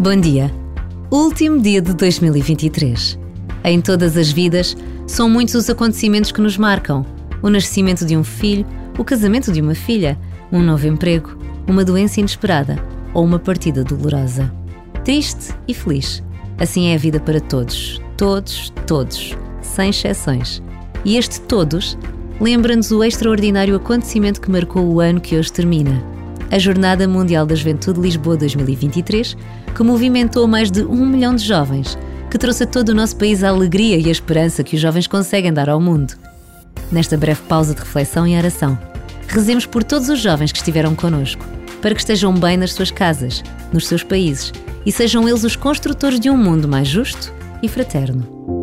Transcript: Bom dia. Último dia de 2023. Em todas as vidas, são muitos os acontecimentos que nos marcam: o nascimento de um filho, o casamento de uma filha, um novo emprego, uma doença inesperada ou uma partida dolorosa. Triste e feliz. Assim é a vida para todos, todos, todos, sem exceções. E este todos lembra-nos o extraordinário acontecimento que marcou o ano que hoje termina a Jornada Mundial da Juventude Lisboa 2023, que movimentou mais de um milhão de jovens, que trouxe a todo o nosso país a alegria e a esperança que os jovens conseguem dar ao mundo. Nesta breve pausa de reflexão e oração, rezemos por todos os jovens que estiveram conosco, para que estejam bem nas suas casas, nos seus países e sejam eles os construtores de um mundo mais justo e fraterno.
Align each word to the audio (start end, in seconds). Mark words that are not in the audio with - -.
Bom 0.00 0.14
dia. 0.14 0.48
Último 1.10 1.60
dia 1.60 1.82
de 1.82 1.92
2023. 1.92 3.18
Em 3.64 3.80
todas 3.80 4.16
as 4.16 4.30
vidas, 4.30 4.76
são 5.08 5.28
muitos 5.28 5.56
os 5.56 5.68
acontecimentos 5.68 6.30
que 6.30 6.40
nos 6.40 6.56
marcam: 6.56 7.04
o 7.42 7.50
nascimento 7.50 8.06
de 8.06 8.16
um 8.16 8.22
filho, 8.22 8.64
o 8.96 9.02
casamento 9.02 9.50
de 9.50 9.60
uma 9.60 9.74
filha, 9.74 10.16
um 10.52 10.62
novo 10.62 10.86
emprego, 10.86 11.36
uma 11.66 11.84
doença 11.84 12.20
inesperada 12.20 12.80
ou 13.12 13.24
uma 13.24 13.40
partida 13.40 13.82
dolorosa. 13.82 14.54
Triste 15.04 15.52
e 15.66 15.74
feliz. 15.74 16.22
Assim 16.60 16.90
é 16.90 16.94
a 16.94 16.98
vida 16.98 17.18
para 17.18 17.40
todos, 17.40 18.00
todos, 18.16 18.72
todos, 18.86 19.36
sem 19.62 19.90
exceções. 19.90 20.62
E 21.04 21.16
este 21.16 21.40
todos 21.40 21.98
lembra-nos 22.40 22.92
o 22.92 23.02
extraordinário 23.02 23.74
acontecimento 23.74 24.40
que 24.40 24.48
marcou 24.48 24.84
o 24.84 25.00
ano 25.00 25.20
que 25.20 25.36
hoje 25.36 25.52
termina 25.52 26.17
a 26.50 26.58
Jornada 26.58 27.06
Mundial 27.06 27.46
da 27.46 27.54
Juventude 27.54 28.00
Lisboa 28.00 28.36
2023, 28.36 29.36
que 29.74 29.82
movimentou 29.82 30.46
mais 30.46 30.70
de 30.70 30.82
um 30.82 31.06
milhão 31.06 31.34
de 31.34 31.44
jovens, 31.44 31.98
que 32.30 32.38
trouxe 32.38 32.64
a 32.64 32.66
todo 32.66 32.90
o 32.90 32.94
nosso 32.94 33.16
país 33.16 33.42
a 33.42 33.48
alegria 33.48 33.98
e 33.98 34.08
a 34.08 34.12
esperança 34.12 34.64
que 34.64 34.76
os 34.76 34.80
jovens 34.80 35.06
conseguem 35.06 35.52
dar 35.52 35.68
ao 35.68 35.80
mundo. 35.80 36.14
Nesta 36.90 37.16
breve 37.16 37.42
pausa 37.42 37.74
de 37.74 37.80
reflexão 37.80 38.26
e 38.26 38.36
oração, 38.36 38.78
rezemos 39.26 39.66
por 39.66 39.84
todos 39.84 40.08
os 40.08 40.20
jovens 40.20 40.52
que 40.52 40.58
estiveram 40.58 40.94
conosco, 40.94 41.44
para 41.82 41.94
que 41.94 42.00
estejam 42.00 42.32
bem 42.34 42.56
nas 42.56 42.72
suas 42.72 42.90
casas, 42.90 43.42
nos 43.72 43.86
seus 43.86 44.02
países 44.02 44.52
e 44.84 44.92
sejam 44.92 45.28
eles 45.28 45.44
os 45.44 45.56
construtores 45.56 46.18
de 46.18 46.30
um 46.30 46.36
mundo 46.36 46.66
mais 46.66 46.88
justo 46.88 47.32
e 47.62 47.68
fraterno. 47.68 48.57